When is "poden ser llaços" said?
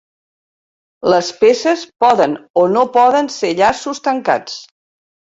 2.95-4.01